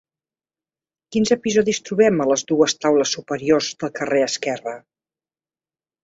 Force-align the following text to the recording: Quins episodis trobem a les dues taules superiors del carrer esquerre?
Quins 1.15 1.31
episodis 1.35 1.79
trobem 1.89 2.23
a 2.23 2.25
les 2.31 2.43
dues 2.51 2.75
taules 2.85 3.11
superiors 3.17 3.67
del 3.83 3.91
carrer 3.99 4.23
esquerre? 4.29 4.73